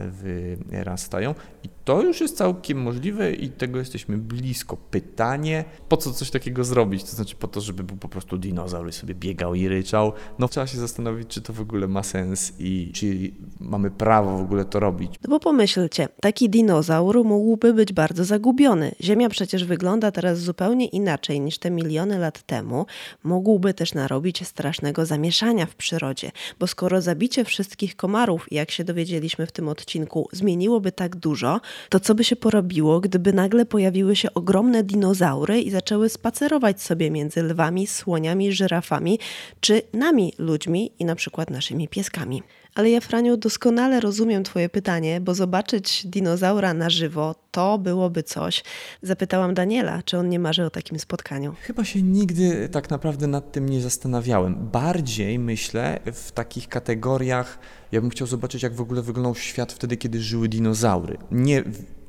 wyrastają. 0.67 1.35
I 1.63 1.69
to 1.85 2.01
już 2.01 2.21
jest 2.21 2.37
całkiem 2.37 2.81
możliwe 2.81 3.33
i 3.33 3.49
tego 3.49 3.79
jesteśmy 3.79 4.17
blisko. 4.17 4.77
Pytanie, 4.77 5.65
po 5.89 5.97
co 5.97 6.11
coś 6.11 6.31
takiego 6.31 6.63
zrobić? 6.63 7.03
To 7.03 7.11
znaczy 7.15 7.35
po 7.35 7.47
to, 7.47 7.61
żeby 7.61 7.83
był 7.83 7.97
po 7.97 8.09
prostu 8.09 8.37
dinozaur 8.37 8.89
i 8.89 8.91
sobie 8.91 9.15
biegał 9.15 9.55
i 9.55 9.67
ryczał. 9.67 10.13
No 10.39 10.47
trzeba 10.47 10.67
się 10.67 10.77
zastanowić, 10.77 11.27
czy 11.27 11.41
to 11.41 11.53
w 11.53 11.61
ogóle 11.61 11.87
ma 11.87 12.03
sens 12.03 12.53
i 12.59 12.91
czy 12.93 13.31
mamy 13.59 13.91
prawo 13.91 14.37
w 14.37 14.41
ogóle 14.41 14.65
to 14.65 14.79
robić. 14.79 15.15
No 15.23 15.29
bo 15.29 15.39
pomyślcie, 15.39 16.07
taki 16.21 16.49
dinozaur 16.49 17.25
mógłby 17.53 17.73
być 17.73 17.93
bardzo 17.93 18.25
zagubiony. 18.25 18.91
Ziemia 19.01 19.29
przecież 19.29 19.65
wygląda 19.65 20.11
teraz 20.11 20.39
zupełnie 20.39 20.85
inaczej 20.85 21.39
niż 21.41 21.57
te 21.57 21.71
miliony 21.71 22.19
lat 22.19 22.43
temu. 22.43 22.85
Mógłby 23.23 23.73
też 23.73 23.93
narobić 23.93 24.47
strasznego 24.47 25.05
zamieszania 25.05 25.65
w 25.65 25.75
przyrodzie, 25.75 26.31
bo 26.59 26.67
skoro 26.67 27.01
zabicie 27.01 27.45
wszystkich 27.45 27.95
komarów, 27.95 28.47
jak 28.51 28.71
się 28.71 28.83
dowiedzieliśmy 28.83 29.45
w 29.45 29.51
tym 29.51 29.67
odcinku, 29.67 30.27
zmieniłoby 30.31 30.91
tak 30.91 31.15
dużo, 31.15 31.61
to 31.89 31.99
co 31.99 32.15
by 32.15 32.23
się 32.23 32.35
porobiło, 32.35 32.99
gdyby 32.99 33.33
nagle 33.33 33.65
pojawiły 33.65 34.15
się 34.15 34.33
ogromne 34.33 34.83
dinozaury, 34.83 35.61
i 35.61 35.71
zaczęły 35.71 36.09
spacerować 36.09 36.81
sobie 36.81 37.11
między 37.11 37.43
lwami, 37.43 37.87
słoniami, 37.87 38.51
żyrafami 38.51 39.19
czy 39.59 39.81
nami, 39.93 40.33
ludźmi 40.37 40.91
i 40.99 41.05
na 41.05 41.15
przykład 41.15 41.49
naszymi 41.49 41.87
pieskami. 41.87 42.43
Ale 42.75 42.89
ja, 42.89 43.01
Franiu, 43.01 43.37
doskonale 43.37 43.99
rozumiem 43.99 44.43
Twoje 44.43 44.69
pytanie, 44.69 45.21
bo 45.21 45.33
zobaczyć 45.33 46.07
dinozaura 46.07 46.73
na 46.73 46.89
żywo 46.89 47.35
to 47.51 47.77
byłoby 47.77 48.23
coś. 48.23 48.63
Zapytałam 49.01 49.53
Daniela, 49.53 50.03
czy 50.03 50.17
on 50.17 50.29
nie 50.29 50.39
marzy 50.39 50.65
o 50.65 50.69
takim 50.69 50.99
spotkaniu. 50.99 51.55
Chyba 51.61 51.85
się 51.85 52.01
nigdy 52.01 52.69
tak 52.69 52.89
naprawdę 52.89 53.27
nad 53.27 53.51
tym 53.51 53.69
nie 53.69 53.81
zastanawiałem. 53.81 54.69
Bardziej 54.71 55.39
myślę 55.39 55.99
w 56.13 56.31
takich 56.31 56.69
kategoriach, 56.69 57.59
ja 57.91 58.01
bym 58.01 58.09
chciał 58.09 58.27
zobaczyć, 58.27 58.63
jak 58.63 58.73
w 58.73 58.81
ogóle 58.81 59.01
wyglądał 59.01 59.35
świat 59.35 59.73
wtedy, 59.73 59.97
kiedy 59.97 60.21
żyły 60.21 60.49
dinozaury. 60.49 61.17
Nie 61.31 61.63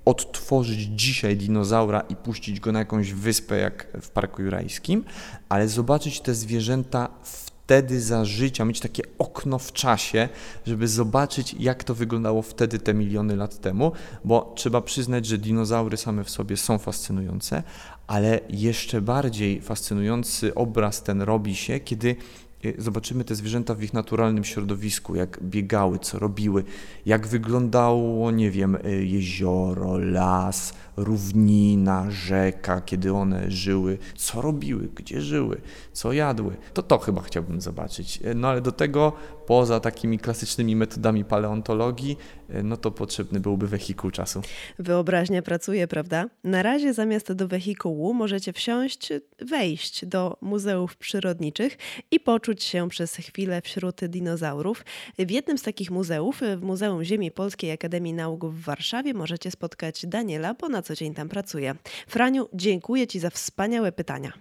odtworzyć 0.05 0.81
dzisiaj 0.81 1.37
dinozaura 1.37 2.01
i 2.01 2.17
puścić 2.17 2.61
go 2.61 2.73
na 2.73 2.79
jakąś 2.79 3.13
wyspę, 3.13 3.59
jak 3.59 3.87
w 4.03 4.11
Parku 4.11 4.43
Jurajskim, 4.43 5.05
ale 5.49 5.69
zobaczyć 5.69 6.21
te 6.21 6.35
zwierzęta 6.35 7.09
w 7.23 7.54
wtedy 7.65 8.01
za 8.01 8.25
życia, 8.25 8.65
mieć 8.65 8.81
takie 8.81 9.03
okno 9.19 9.59
w 9.59 9.73
czasie, 9.73 10.29
żeby 10.67 10.89
zobaczyć, 10.89 11.57
jak 11.59 11.85
to 11.85 11.95
wyglądało 11.95 12.43
wtedy 12.43 12.79
te 12.79 12.95
miliony 12.95 13.37
lat 13.37 13.61
temu, 13.61 13.93
bo 14.25 14.53
trzeba 14.57 14.81
przyznać, 14.81 15.27
że 15.27 15.39
dinozaury 15.39 15.97
same 15.97 16.25
w 16.25 16.31
sobie 16.31 16.57
są 16.57 16.79
fascynujące, 16.79 17.63
ale 18.07 18.41
jeszcze 18.51 19.01
bardziej 19.01 19.61
fascynujący 19.61 20.55
obraz 20.55 21.03
ten 21.03 21.23
robi 21.23 21.57
się, 21.57 21.81
kiedy 21.81 22.17
e, 22.65 22.83
zobaczymy 22.83 23.25
te 23.25 23.35
zwierzęta 23.35 23.75
w 23.75 23.83
ich 23.83 23.93
naturalnym 23.93 24.45
środowisku, 24.45 25.17
jak 25.17 25.43
biegały, 25.43 25.99
co 25.99 26.19
robiły, 26.19 26.65
jak 27.07 27.27
wyglądało, 27.27 28.31
nie 28.31 28.51
wiem, 28.51 28.77
e, 28.85 28.91
jezioro, 28.91 29.99
las, 29.99 30.75
równina, 30.97 32.11
rzeka, 32.11 32.81
kiedy 32.81 33.13
one 33.13 33.51
żyły, 33.51 33.99
co 34.17 34.43
robiły, 34.43 34.89
gdzie 34.95 35.21
żyły, 35.21 35.61
co 35.93 36.13
jadły. 36.13 36.57
To 36.75 36.83
to 36.83 36.99
chyba 36.99 37.23
chciałbym 37.23 37.61
zobaczyć. 37.61 38.21
No 38.35 38.49
ale 38.49 38.61
do 38.61 38.73
tego, 38.73 39.13
poza 39.47 39.81
takimi 39.81 40.19
klasycznymi 40.19 40.77
metodami 40.77 41.25
paleontologii, 41.25 42.17
no 42.65 42.77
to 42.77 42.91
potrzebny 42.91 43.41
byłby 43.41 43.69
wehikuł 43.69 44.11
czasu. 44.11 44.43
Wyobraźnia 44.79 45.43
pracuje, 45.43 45.89
prawda? 45.89 46.27
Na 46.45 46.63
razie 46.63 46.95
zamiast 46.95 47.33
do 47.33 47.49
wehikułu 47.49 48.15
możecie 48.15 48.53
wsiąść, 48.53 49.13
wejść 49.39 50.07
do 50.07 50.37
muzeów 50.41 50.97
przyrodniczych 50.97 51.79
i 52.11 52.21
poczuć 52.21 52.63
się 52.63 52.89
przez 52.89 53.17
chwilę 53.17 53.63
wśród 53.63 54.05
dinozaurów. 54.05 54.85
W 55.19 55.31
jednym 55.31 55.59
z 55.59 55.63
takich 55.63 55.91
muzeów, 55.91 56.41
w 56.57 56.63
Muzeum 56.63 57.05
Ziemi 57.05 57.31
Polskiej 57.31 57.71
Akademii 57.71 58.13
Nauk 58.13 58.45
w 58.45 58.61
Warszawie, 58.61 59.15
możecie 59.15 59.51
spotkać 59.51 60.07
Daniela, 60.07 60.55
ponad 60.55 60.84
co 60.85 60.95
dzień 60.95 61.15
tam 61.15 61.29
pracuje. 61.29 61.75
Franiu, 62.09 62.49
dziękuję 62.53 63.07
Ci 63.07 63.21
za 63.21 63.31
wspaniałe 63.31 63.93
pytania. 63.93 64.33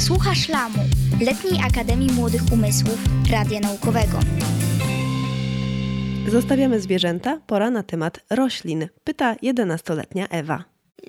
Słuchasz 0.00 0.48
Lamu, 0.48 0.78
Letniej 1.20 1.60
Akademii 1.66 2.12
Młodych 2.12 2.42
Umysłów 2.52 2.98
Radia 3.30 3.60
Naukowego. 3.60 4.18
Zostawiamy 6.28 6.80
zwierzęta, 6.80 7.40
pora 7.46 7.70
na 7.70 7.82
temat 7.82 8.20
roślin, 8.30 8.88
pyta 9.04 9.34
11-letnia 9.34 10.28
Ewa. 10.28 10.64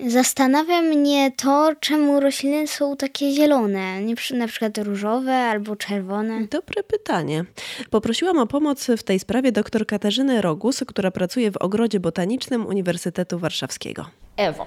Zastanawia 0.06 0.82
mnie 0.82 1.32
to, 1.32 1.72
czemu 1.80 2.20
rośliny 2.20 2.66
są 2.66 2.96
takie 2.96 3.32
zielone, 3.32 4.02
nie 4.02 4.14
na 4.34 4.46
przykład 4.46 4.78
różowe 4.78 5.34
albo 5.34 5.76
czerwone. 5.76 6.46
Dobre 6.46 6.82
pytanie. 6.82 7.44
Poprosiłam 7.90 8.38
o 8.38 8.46
pomoc 8.46 8.86
w 8.96 9.02
tej 9.02 9.18
sprawie 9.18 9.52
dr 9.52 9.86
Katarzynę 9.86 10.42
Rogus, 10.42 10.84
która 10.86 11.10
pracuje 11.10 11.50
w 11.50 11.56
Ogrodzie 11.56 12.00
Botanicznym 12.00 12.66
Uniwersytetu 12.66 13.38
Warszawskiego. 13.38 14.06
Ewo, 14.38 14.66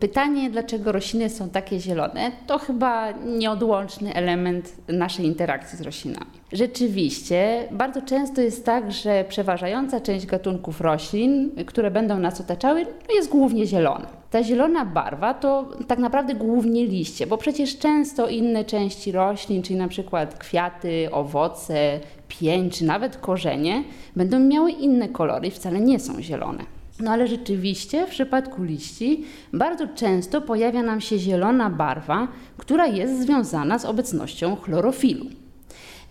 pytanie, 0.00 0.50
dlaczego 0.50 0.92
rośliny 0.92 1.30
są 1.30 1.50
takie 1.50 1.80
zielone, 1.80 2.32
to 2.46 2.58
chyba 2.58 3.12
nieodłączny 3.12 4.14
element 4.14 4.72
naszej 4.88 5.26
interakcji 5.26 5.78
z 5.78 5.80
roślinami. 5.80 6.30
Rzeczywiście, 6.52 7.68
bardzo 7.70 8.02
często 8.02 8.40
jest 8.40 8.66
tak, 8.66 8.92
że 8.92 9.24
przeważająca 9.28 10.00
część 10.00 10.26
gatunków 10.26 10.80
roślin, 10.80 11.50
które 11.66 11.90
będą 11.90 12.18
nas 12.18 12.40
otaczały, 12.40 12.84
no 12.84 13.14
jest 13.14 13.28
głównie 13.28 13.66
zielona. 13.66 14.06
Ta 14.30 14.42
zielona 14.42 14.84
barwa 14.84 15.34
to 15.34 15.68
tak 15.88 15.98
naprawdę 15.98 16.34
głównie 16.34 16.86
liście, 16.86 17.26
bo 17.26 17.38
przecież 17.38 17.78
często 17.78 18.28
inne 18.28 18.64
części 18.64 19.12
roślin, 19.12 19.62
czyli 19.62 19.78
na 19.78 19.88
przykład 19.88 20.38
kwiaty, 20.38 21.08
owoce, 21.12 22.00
pień 22.28 22.70
czy 22.70 22.84
nawet 22.84 23.16
korzenie, 23.16 23.84
będą 24.16 24.38
miały 24.40 24.70
inne 24.70 25.08
kolory 25.08 25.48
i 25.48 25.50
wcale 25.50 25.80
nie 25.80 26.00
są 26.00 26.22
zielone. 26.22 26.73
No 27.00 27.10
ale 27.10 27.26
rzeczywiście 27.26 28.06
w 28.06 28.10
przypadku 28.10 28.62
liści 28.62 29.24
bardzo 29.52 29.88
często 29.88 30.40
pojawia 30.40 30.82
nam 30.82 31.00
się 31.00 31.18
zielona 31.18 31.70
barwa, 31.70 32.28
która 32.56 32.86
jest 32.86 33.22
związana 33.22 33.78
z 33.78 33.84
obecnością 33.84 34.56
chlorofilu. 34.56 35.26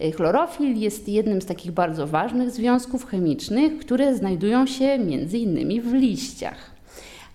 Y, 0.02 0.12
chlorofil 0.12 0.78
jest 0.78 1.10
jednym 1.10 1.42
z 1.42 1.46
takich 1.46 1.72
bardzo 1.72 2.08
ważnych 2.08 2.52
związków 2.52 3.06
chemicznych, 3.06 3.78
które 3.80 4.16
znajdują 4.16 4.66
się 4.66 5.00
między 5.00 5.38
innymi 5.38 5.82
w 5.82 5.94
liściach 5.94 6.73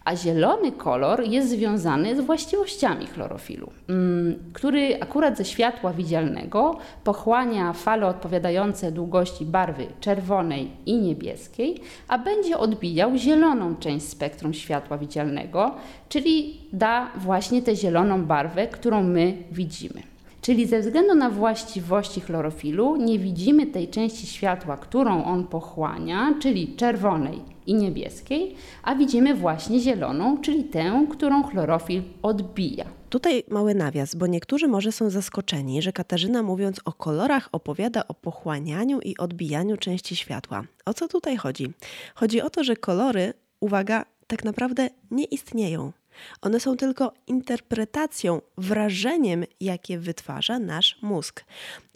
a 0.08 0.16
zielony 0.16 0.72
kolor 0.72 1.24
jest 1.24 1.48
związany 1.48 2.16
z 2.16 2.20
właściwościami 2.20 3.06
chlorofilu, 3.06 3.70
mm, 3.88 4.38
który 4.52 5.00
akurat 5.00 5.36
ze 5.36 5.44
światła 5.44 5.92
widzialnego 5.92 6.78
pochłania 7.04 7.72
fale 7.72 8.06
odpowiadające 8.06 8.92
długości 8.92 9.44
barwy 9.44 9.86
czerwonej 10.00 10.70
i 10.86 10.98
niebieskiej, 10.98 11.80
a 12.08 12.18
będzie 12.18 12.58
odbijał 12.58 13.16
zieloną 13.16 13.76
część 13.76 14.08
spektrum 14.08 14.54
światła 14.54 14.98
widzialnego, 14.98 15.74
czyli 16.08 16.60
da 16.72 17.10
właśnie 17.16 17.62
tę 17.62 17.76
zieloną 17.76 18.24
barwę, 18.24 18.66
którą 18.66 19.02
my 19.02 19.36
widzimy. 19.52 20.02
Czyli 20.48 20.66
ze 20.66 20.80
względu 20.80 21.14
na 21.14 21.30
właściwości 21.30 22.20
chlorofilu 22.20 22.96
nie 22.96 23.18
widzimy 23.18 23.66
tej 23.66 23.88
części 23.88 24.26
światła, 24.26 24.76
którą 24.76 25.24
on 25.24 25.46
pochłania, 25.46 26.34
czyli 26.42 26.76
czerwonej 26.76 27.40
i 27.66 27.74
niebieskiej, 27.74 28.54
a 28.82 28.94
widzimy 28.94 29.34
właśnie 29.34 29.80
zieloną, 29.80 30.40
czyli 30.40 30.64
tę, 30.64 31.06
którą 31.10 31.42
chlorofil 31.42 32.02
odbija. 32.22 32.84
Tutaj 33.08 33.44
mały 33.48 33.74
nawias, 33.74 34.14
bo 34.14 34.26
niektórzy 34.26 34.68
może 34.68 34.92
są 34.92 35.10
zaskoczeni, 35.10 35.82
że 35.82 35.92
Katarzyna 35.92 36.42
mówiąc 36.42 36.80
o 36.84 36.92
kolorach 36.92 37.48
opowiada 37.52 38.08
o 38.08 38.14
pochłanianiu 38.14 39.00
i 39.00 39.16
odbijaniu 39.16 39.76
części 39.76 40.16
światła. 40.16 40.64
O 40.84 40.94
co 40.94 41.08
tutaj 41.08 41.36
chodzi? 41.36 41.72
Chodzi 42.14 42.40
o 42.40 42.50
to, 42.50 42.64
że 42.64 42.76
kolory, 42.76 43.32
uwaga, 43.60 44.04
tak 44.26 44.44
naprawdę 44.44 44.90
nie 45.10 45.24
istnieją. 45.24 45.92
One 46.40 46.60
są 46.60 46.76
tylko 46.76 47.12
interpretacją, 47.26 48.40
wrażeniem, 48.58 49.44
jakie 49.60 49.98
wytwarza 49.98 50.58
nasz 50.58 50.98
mózg. 51.02 51.44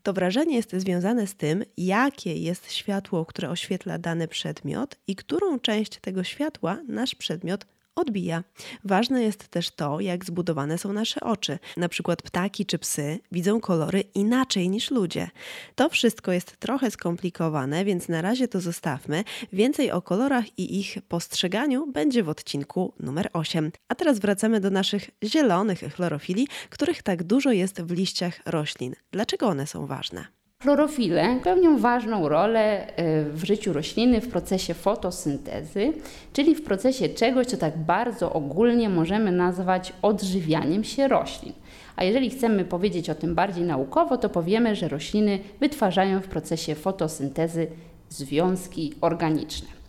To 0.03 0.13
wrażenie 0.13 0.57
jest 0.57 0.73
związane 0.73 1.27
z 1.27 1.35
tym, 1.35 1.65
jakie 1.77 2.35
jest 2.37 2.73
światło, 2.73 3.27
które 3.27 3.51
oświetla 3.51 3.99
dany 3.99 4.29
przedmiot 4.29 4.97
i 5.07 5.17
którą 5.17 5.59
część 5.59 6.01
tego 6.01 6.25
światła 6.25 6.79
nasz 6.89 7.15
przedmiot 7.15 7.67
odbija. 7.97 8.45
Ważne 8.85 9.23
jest 9.23 9.49
też 9.49 9.71
to, 9.71 10.01
jak 10.01 10.25
zbudowane 10.25 10.79
są 10.79 10.93
nasze 10.93 11.21
oczy. 11.21 11.59
Na 11.77 11.89
przykład 11.89 12.23
ptaki 12.23 12.67
czy 12.67 12.79
psy 12.79 13.19
widzą 13.33 13.61
kolory 13.61 14.01
inaczej 14.15 14.69
niż 14.69 14.91
ludzie. 14.91 15.31
To 15.75 15.89
wszystko 15.89 16.33
jest 16.33 16.57
trochę 16.57 16.91
skomplikowane, 16.91 17.85
więc 17.85 18.09
na 18.09 18.23
razie 18.23 18.49
to 18.49 18.61
zostawmy. 18.61 19.25
Więcej 19.53 19.91
o 19.91 20.03
kolorach 20.03 20.59
i 20.59 20.81
ich 20.81 20.99
postrzeganiu 21.09 21.87
będzie 21.87 22.23
w 22.23 22.29
odcinku 22.29 22.93
numer 23.01 23.29
8. 23.33 23.73
A 23.89 23.95
teraz 23.95 24.19
wracamy 24.19 24.61
do 24.61 24.71
naszych 24.71 25.11
zielonych 25.25 25.81
chlorofili, 25.95 26.49
których 26.71 27.03
tak 27.03 27.23
dużo 27.23 27.53
jest 27.53 27.83
w 27.83 27.91
liściach 27.91 28.41
roślin. 28.47 28.95
Dlaczego 29.13 29.47
one 29.47 29.67
są 29.67 29.87
ważne? 29.87 30.42
Chlorofile 30.63 31.39
pełnią 31.45 31.79
ważną 31.79 32.29
rolę 32.29 32.87
e, 32.87 33.25
w 33.25 33.45
życiu 33.45 33.73
rośliny 33.73 34.21
w 34.21 34.29
procesie 34.29 34.75
fotosyntezy, 34.75 35.93
czyli 36.33 36.55
w 36.55 36.65
procesie 36.65 37.09
czegoś, 37.09 37.47
co 37.47 37.57
tak 37.57 37.79
bardzo 37.79 38.33
ogólnie 38.33 38.89
możemy 38.89 39.33
nazwać 39.33 39.93
odżywianiem 40.03 40.85
się 40.85 41.09
roślin. 41.09 41.53
A 41.97 42.05
jeżeli 42.05 42.31
chcemy 42.31 42.65
powiedzieć 42.65 43.11
o 43.11 43.15
tym 43.15 43.35
bardziej 43.35 43.65
naukowo, 43.65 44.19
to 44.19 44.29
powiemy, 44.29 44.77
że 44.77 44.89
rośliny 44.89 45.39
wytwarzają 45.61 46.21
w 46.21 46.29
procesie 46.29 46.75
fotosyntezy 46.75 47.67
związki 48.09 48.95
organiczne. 49.01 49.82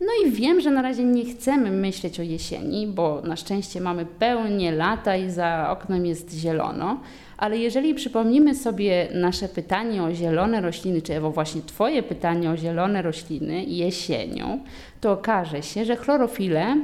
No 0.00 0.06
i 0.24 0.30
wiem, 0.30 0.60
że 0.60 0.70
na 0.70 0.82
razie 0.82 1.04
nie 1.04 1.24
chcemy 1.24 1.70
myśleć 1.70 2.20
o 2.20 2.22
jesieni, 2.22 2.86
bo 2.86 3.22
na 3.24 3.36
szczęście 3.36 3.80
mamy 3.80 4.06
pełnię 4.06 4.72
lata 4.72 5.16
i 5.16 5.30
za 5.30 5.70
oknem 5.70 6.06
jest 6.06 6.34
zielono, 6.34 7.00
ale 7.36 7.58
jeżeli 7.58 7.94
przypomnimy 7.94 8.54
sobie 8.54 9.08
nasze 9.14 9.48
pytanie 9.48 10.02
o 10.02 10.14
zielone 10.14 10.60
rośliny, 10.60 11.02
czy 11.02 11.14
Ewo 11.14 11.30
właśnie 11.30 11.62
Twoje 11.62 12.02
pytanie 12.02 12.50
o 12.50 12.56
zielone 12.56 13.02
rośliny 13.02 13.64
jesienią, 13.64 14.60
to 15.00 15.12
okaże 15.12 15.62
się, 15.62 15.84
że 15.84 15.96
chlorofile 15.96 16.76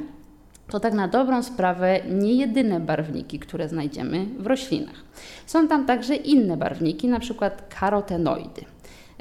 to 0.69 0.81
tak 0.81 0.95
na 0.95 1.09
dobrą 1.09 1.43
sprawę 1.43 2.01
nie 2.09 2.35
jedyne 2.35 2.81
barwniki, 2.81 3.39
które 3.39 3.69
znajdziemy 3.69 4.27
w 4.39 4.47
roślinach. 4.47 5.05
Są 5.47 5.69
tam 5.69 5.87
także 5.87 6.17
inne 6.17 6.57
barwniki, 6.57 7.09
na 7.09 7.21
przykład 7.21 7.75
karotenoidy. 7.81 8.72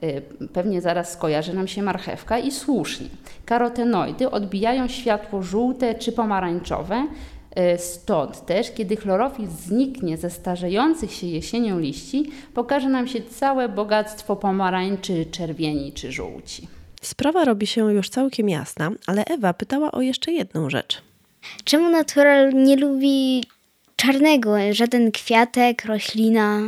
Y, 0.03 0.22
pewnie 0.53 0.81
zaraz 0.81 1.12
skojarzy 1.12 1.53
nam 1.53 1.67
się 1.67 1.81
marchewka 1.81 2.39
i 2.39 2.51
słusznie. 2.51 3.08
Karotenoidy 3.46 4.31
odbijają 4.31 4.88
światło 4.88 5.41
żółte 5.41 5.96
czy 5.96 6.12
pomarańczowe, 6.12 7.08
E, 7.55 7.77
stąd 7.77 8.46
też, 8.46 8.72
kiedy 8.72 8.96
chlorofil 8.96 9.48
zniknie 9.48 10.17
ze 10.17 10.29
starzejących 10.29 11.12
się 11.13 11.27
jesienią 11.27 11.79
liści, 11.79 12.31
pokaże 12.53 12.89
nam 12.89 13.08
się 13.08 13.22
całe 13.22 13.70
bogactwo 13.70 14.36
pomarańczy, 14.36 15.25
czerwieni 15.31 15.93
czy 15.93 16.12
żółci. 16.12 16.67
Sprawa 17.01 17.46
robi 17.46 17.67
się 17.67 17.93
już 17.93 18.10
całkiem 18.10 18.50
jasna, 18.50 18.91
ale 19.08 19.25
Ewa 19.25 19.53
pytała 19.53 19.91
o 19.91 20.01
jeszcze 20.01 20.31
jedną 20.31 20.70
rzecz. 20.70 21.01
Czemu 21.63 21.89
natural 21.89 22.53
nie 22.53 22.75
lubi 22.75 23.43
czarnego? 23.96 24.55
Żaden 24.72 25.12
kwiatek, 25.12 25.86
roślina 25.86 26.60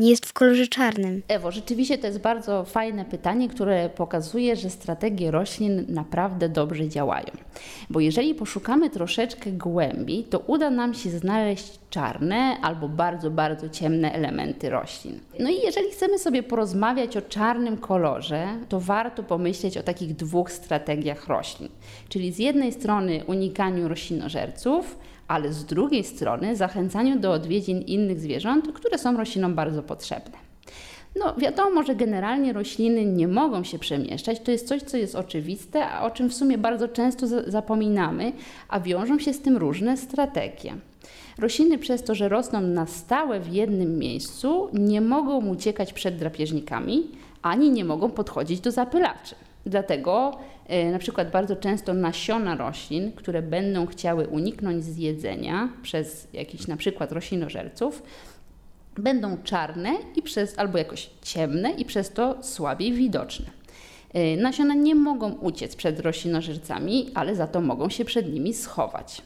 nie 0.00 0.10
jest 0.10 0.26
w 0.26 0.32
kolorze 0.32 0.66
czarnym. 0.66 1.22
Ewo, 1.28 1.50
rzeczywiście 1.50 1.98
to 1.98 2.06
jest 2.06 2.18
bardzo 2.18 2.64
fajne 2.64 3.04
pytanie, 3.04 3.48
które 3.48 3.88
pokazuje, 3.88 4.56
że 4.56 4.70
strategie 4.70 5.30
roślin 5.30 5.84
naprawdę 5.88 6.48
dobrze 6.48 6.88
działają. 6.88 7.30
Bo 7.90 8.00
jeżeli 8.00 8.34
poszukamy 8.34 8.90
troszeczkę 8.90 9.52
głębiej, 9.52 10.24
to 10.24 10.38
uda 10.38 10.70
nam 10.70 10.94
się 10.94 11.10
znaleźć 11.10 11.78
czarne 11.90 12.56
albo 12.62 12.88
bardzo, 12.88 13.30
bardzo 13.30 13.68
ciemne 13.68 14.12
elementy 14.12 14.70
roślin. 14.70 15.20
No 15.38 15.50
i 15.50 15.60
jeżeli 15.60 15.90
chcemy 15.90 16.18
sobie 16.18 16.42
porozmawiać 16.42 17.16
o 17.16 17.22
czarnym 17.22 17.76
kolorze, 17.76 18.46
to 18.68 18.80
warto 18.80 19.22
pomyśleć 19.22 19.78
o 19.78 19.82
takich 19.82 20.16
dwóch 20.16 20.52
strategiach 20.52 21.28
roślin. 21.28 21.68
Czyli 22.08 22.32
z 22.32 22.38
jednej 22.38 22.72
strony 22.72 23.24
unikaniu 23.26 23.88
roślinożerców, 23.88 24.98
ale 25.30 25.52
z 25.52 25.64
drugiej 25.64 26.04
strony 26.04 26.56
zachęcaniu 26.56 27.18
do 27.18 27.32
odwiedzin 27.32 27.80
innych 27.80 28.20
zwierząt, 28.20 28.72
które 28.72 28.98
są 28.98 29.16
roślinom 29.16 29.54
bardzo 29.54 29.82
potrzebne. 29.82 30.38
No, 31.16 31.34
wiadomo, 31.38 31.82
że 31.82 31.94
generalnie 31.94 32.52
rośliny 32.52 33.04
nie 33.04 33.28
mogą 33.28 33.64
się 33.64 33.78
przemieszczać. 33.78 34.40
To 34.40 34.50
jest 34.50 34.68
coś, 34.68 34.82
co 34.82 34.96
jest 34.96 35.14
oczywiste, 35.14 35.86
a 35.86 36.02
o 36.02 36.10
czym 36.10 36.30
w 36.30 36.34
sumie 36.34 36.58
bardzo 36.58 36.88
często 36.88 37.26
zapominamy, 37.46 38.32
a 38.68 38.80
wiążą 38.80 39.18
się 39.18 39.32
z 39.32 39.40
tym 39.40 39.56
różne 39.56 39.96
strategie. 39.96 40.74
Rośliny 41.38 41.78
przez 41.78 42.02
to, 42.02 42.14
że 42.14 42.28
rosną 42.28 42.60
na 42.60 42.86
stałe 42.86 43.40
w 43.40 43.52
jednym 43.52 43.98
miejscu, 43.98 44.68
nie 44.72 45.00
mogą 45.00 45.46
uciekać 45.46 45.92
przed 45.92 46.16
drapieżnikami, 46.16 47.10
ani 47.42 47.70
nie 47.70 47.84
mogą 47.84 48.10
podchodzić 48.10 48.60
do 48.60 48.70
zapylaczy. 48.70 49.34
Dlatego 49.66 50.38
e, 50.66 50.92
na 50.92 50.98
przykład 50.98 51.30
bardzo 51.30 51.56
często 51.56 51.94
nasiona 51.94 52.56
roślin, 52.56 53.12
które 53.12 53.42
będą 53.42 53.86
chciały 53.86 54.28
uniknąć 54.28 54.84
zjedzenia 54.84 55.68
przez 55.82 56.28
jakichś 56.32 56.66
na 56.66 56.76
przykład 56.76 57.12
roślinożerców, 57.12 58.02
będą 58.96 59.36
czarne 59.44 59.92
i 60.16 60.22
przez, 60.22 60.58
albo 60.58 60.78
jakoś 60.78 61.10
ciemne 61.22 61.70
i 61.70 61.84
przez 61.84 62.10
to 62.10 62.42
słabiej 62.42 62.92
widoczne. 62.92 63.46
E, 64.14 64.36
nasiona 64.36 64.74
nie 64.74 64.94
mogą 64.94 65.32
uciec 65.32 65.76
przed 65.76 66.00
roślinożercami, 66.00 67.10
ale 67.14 67.36
za 67.36 67.46
to 67.46 67.60
mogą 67.60 67.88
się 67.88 68.04
przed 68.04 68.32
nimi 68.32 68.54
schować. 68.54 69.22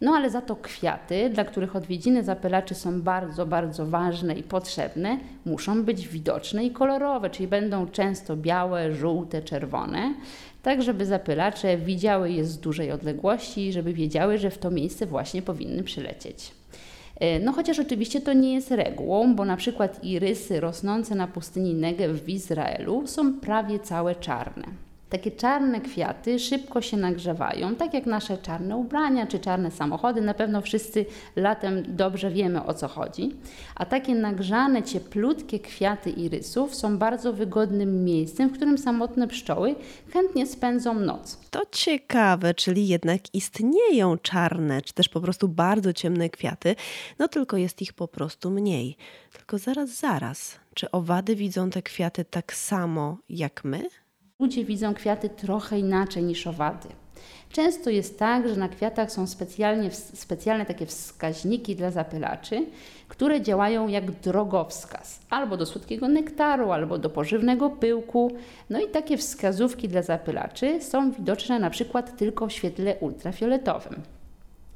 No 0.00 0.12
ale 0.12 0.30
za 0.30 0.40
to 0.40 0.56
kwiaty, 0.56 1.30
dla 1.30 1.44
których 1.44 1.76
odwiedziny 1.76 2.24
zapylaczy 2.24 2.74
są 2.74 3.02
bardzo, 3.02 3.46
bardzo 3.46 3.86
ważne 3.86 4.34
i 4.34 4.42
potrzebne, 4.42 5.18
muszą 5.44 5.84
być 5.84 6.08
widoczne 6.08 6.64
i 6.64 6.70
kolorowe, 6.70 7.30
czyli 7.30 7.48
będą 7.48 7.86
często 7.86 8.36
białe, 8.36 8.92
żółte, 8.94 9.42
czerwone, 9.42 10.14
tak 10.62 10.82
żeby 10.82 11.06
zapylacze 11.06 11.76
widziały 11.76 12.30
je 12.30 12.44
z 12.44 12.58
dużej 12.58 12.92
odległości, 12.92 13.72
żeby 13.72 13.92
wiedziały, 13.92 14.38
że 14.38 14.50
w 14.50 14.58
to 14.58 14.70
miejsce 14.70 15.06
właśnie 15.06 15.42
powinny 15.42 15.82
przylecieć. 15.82 16.52
E, 17.20 17.40
no 17.40 17.52
chociaż 17.52 17.78
oczywiście 17.78 18.20
to 18.20 18.32
nie 18.32 18.54
jest 18.54 18.70
regułą, 18.70 19.34
bo 19.34 19.44
na 19.44 19.56
przykład 19.56 20.04
irysy 20.04 20.60
rosnące 20.60 21.14
na 21.14 21.26
pustyni 21.26 21.74
Negev 21.74 22.14
w 22.14 22.28
Izraelu 22.28 23.06
są 23.06 23.40
prawie 23.40 23.78
całe 23.78 24.14
czarne. 24.14 24.64
Takie 25.10 25.30
czarne 25.30 25.80
kwiaty 25.80 26.38
szybko 26.38 26.82
się 26.82 26.96
nagrzewają, 26.96 27.76
tak 27.76 27.94
jak 27.94 28.06
nasze 28.06 28.38
czarne 28.38 28.76
ubrania 28.76 29.26
czy 29.26 29.38
czarne 29.38 29.70
samochody. 29.70 30.20
Na 30.20 30.34
pewno 30.34 30.60
wszyscy 30.60 31.06
latem 31.36 31.82
dobrze 31.88 32.30
wiemy 32.30 32.64
o 32.64 32.74
co 32.74 32.88
chodzi. 32.88 33.36
A 33.74 33.86
takie 33.86 34.14
nagrzane, 34.14 34.82
cieplutkie 34.82 35.60
kwiaty 35.60 36.10
irysów 36.10 36.74
są 36.74 36.98
bardzo 36.98 37.32
wygodnym 37.32 38.04
miejscem, 38.04 38.48
w 38.48 38.52
którym 38.52 38.78
samotne 38.78 39.28
pszczoły 39.28 39.74
chętnie 40.12 40.46
spędzą 40.46 40.94
noc. 40.94 41.38
To 41.50 41.62
ciekawe, 41.72 42.54
czyli 42.54 42.88
jednak 42.88 43.34
istnieją 43.34 44.18
czarne, 44.18 44.82
czy 44.82 44.94
też 44.94 45.08
po 45.08 45.20
prostu 45.20 45.48
bardzo 45.48 45.92
ciemne 45.92 46.30
kwiaty, 46.30 46.76
no 47.18 47.28
tylko 47.28 47.56
jest 47.56 47.82
ich 47.82 47.92
po 47.92 48.08
prostu 48.08 48.50
mniej. 48.50 48.96
Tylko 49.32 49.58
zaraz, 49.58 49.90
zaraz. 49.90 50.60
Czy 50.74 50.90
owady 50.90 51.36
widzą 51.36 51.70
te 51.70 51.82
kwiaty 51.82 52.24
tak 52.24 52.54
samo 52.54 53.18
jak 53.28 53.64
my? 53.64 53.82
Ludzie 54.40 54.64
widzą 54.64 54.94
kwiaty 54.94 55.28
trochę 55.28 55.78
inaczej 55.78 56.22
niż 56.22 56.46
owady. 56.46 56.88
Często 57.50 57.90
jest 57.90 58.18
tak, 58.18 58.48
że 58.48 58.56
na 58.56 58.68
kwiatach 58.68 59.12
są 59.12 59.26
specjalnie, 59.26 59.90
specjalne 59.90 60.66
takie 60.66 60.86
wskaźniki 60.86 61.76
dla 61.76 61.90
zapylaczy, 61.90 62.66
które 63.08 63.40
działają 63.40 63.88
jak 63.88 64.10
drogowskaz 64.10 65.20
albo 65.30 65.56
do 65.56 65.66
słodkiego 65.66 66.08
nektaru, 66.08 66.72
albo 66.72 66.98
do 66.98 67.10
pożywnego 67.10 67.70
pyłku. 67.70 68.32
No 68.70 68.80
i 68.80 68.88
takie 68.88 69.16
wskazówki 69.16 69.88
dla 69.88 70.02
zapylaczy 70.02 70.82
są 70.82 71.10
widoczne 71.10 71.58
na 71.58 71.70
przykład 71.70 72.16
tylko 72.16 72.46
w 72.46 72.52
świetle 72.52 72.96
ultrafioletowym. 73.00 74.02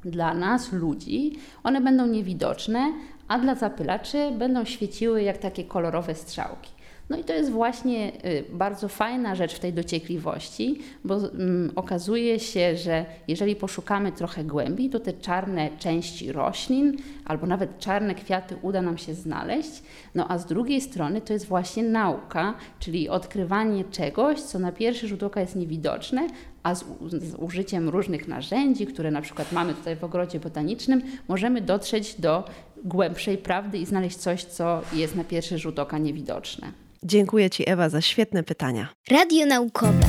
Dla 0.03 0.33
nas, 0.33 0.71
ludzi, 0.71 1.39
one 1.63 1.81
będą 1.81 2.07
niewidoczne, 2.07 2.93
a 3.27 3.39
dla 3.39 3.55
zapylaczy 3.55 4.31
będą 4.31 4.65
świeciły 4.65 5.23
jak 5.23 5.37
takie 5.37 5.63
kolorowe 5.63 6.15
strzałki. 6.15 6.74
No 7.09 7.17
i 7.17 7.23
to 7.23 7.33
jest 7.33 7.51
właśnie 7.51 8.11
y, 8.25 8.43
bardzo 8.53 8.87
fajna 8.87 9.35
rzecz 9.35 9.55
w 9.55 9.59
tej 9.59 9.73
dociekliwości, 9.73 10.79
bo 11.03 11.17
mm, 11.17 11.71
okazuje 11.75 12.39
się, 12.39 12.77
że 12.77 13.05
jeżeli 13.27 13.55
poszukamy 13.55 14.11
trochę 14.11 14.43
głębiej, 14.43 14.89
to 14.89 14.99
te 14.99 15.13
czarne 15.13 15.69
części 15.79 16.31
roślin 16.31 16.97
albo 17.25 17.47
nawet 17.47 17.79
czarne 17.79 18.15
kwiaty 18.15 18.55
uda 18.61 18.81
nam 18.81 18.97
się 18.97 19.13
znaleźć. 19.13 19.83
No 20.15 20.31
a 20.31 20.37
z 20.37 20.45
drugiej 20.45 20.81
strony 20.81 21.21
to 21.21 21.33
jest 21.33 21.45
właśnie 21.45 21.83
nauka, 21.83 22.53
czyli 22.79 23.09
odkrywanie 23.09 23.83
czegoś, 23.83 24.41
co 24.41 24.59
na 24.59 24.71
pierwszy 24.71 25.07
rzut 25.07 25.23
oka 25.23 25.41
jest 25.41 25.55
niewidoczne, 25.55 26.27
a 26.63 26.75
z, 26.75 26.85
z, 27.07 27.35
użyciem 27.35 27.89
różnych 27.89 28.27
narzędzi, 28.27 28.87
które 28.87 29.11
na 29.11 29.21
przykład 29.21 29.51
mamy 29.51 29.73
tutaj 29.73 29.95
w 29.95 30.03
ogrodzie 30.03 30.39
botanicznym, 30.39 31.01
możemy 31.27 31.61
dotrzeć 31.61 32.21
do 32.21 32.43
głębszej 32.83 33.37
prawdy 33.37 33.77
i 33.77 33.85
znaleźć 33.85 34.17
coś, 34.17 34.43
co 34.43 34.81
jest 34.93 35.15
na 35.15 35.23
pierwszy 35.23 35.57
rzut 35.57 35.79
oka 35.79 35.97
niewidoczne. 35.97 36.84
Dziękuję 37.07 37.49
Ci, 37.49 37.69
Ewa, 37.69 37.89
za 37.89 38.01
świetne 38.01 38.43
pytania. 38.43 38.87
Radio 39.11 39.45
naukowe. 39.45 40.05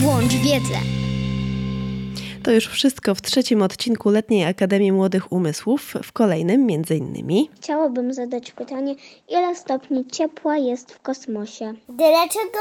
Włącz 0.00 0.32
wiedzę. 0.32 0.78
To 2.42 2.52
już 2.52 2.66
wszystko 2.66 3.14
w 3.14 3.22
trzecim 3.22 3.62
odcinku 3.62 4.10
Letniej 4.10 4.44
Akademii 4.44 4.92
Młodych 4.92 5.32
Umysłów. 5.32 5.94
W 6.02 6.12
kolejnym 6.12 6.66
między 6.66 6.96
innymi 6.96 7.50
chciałabym 7.54 8.14
zadać 8.14 8.52
pytanie, 8.52 8.94
ile 9.28 9.56
stopni 9.56 10.06
ciepła 10.06 10.56
jest 10.56 10.92
w 10.92 11.00
kosmosie? 11.00 11.74
Dlaczego 11.88 12.58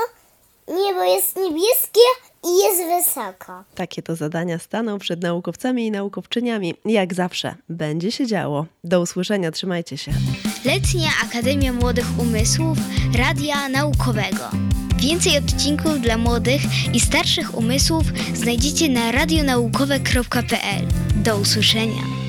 niebo 0.68 1.04
jest 1.04 1.36
niebieskie 1.36 2.06
i 2.44 2.58
jest 2.64 3.08
wysoko? 3.08 3.64
Takie 3.76 4.02
to 4.02 4.16
zadania 4.16 4.60
staną 4.60 5.00
przed 5.00 5.22
naukowcami 5.22 5.86
i 5.86 5.92
naukowczyniami. 5.92 6.76
Jak 6.86 7.14
zawsze, 7.14 7.56
będzie 7.70 8.12
się 8.12 8.28
działo. 8.28 8.66
Do 8.84 9.02
usłyszenia, 9.02 9.52
trzymajcie 9.52 9.98
się. 9.98 10.12
Letnia 10.66 11.10
Akademia 11.24 11.74
Młodych 11.74 12.20
Umysłów 12.20 12.78
Radia 13.18 13.70
Naukowego. 13.70 14.50
Więcej 14.98 15.38
odcinków 15.38 16.02
dla 16.02 16.18
młodych 16.18 16.62
i 16.94 17.00
starszych 17.00 17.58
umysłów 17.58 18.04
znajdziecie 18.34 18.90
na 18.90 19.12
radionaukowe.pl. 19.12 20.88
Do 21.16 21.38
usłyszenia. 21.38 22.25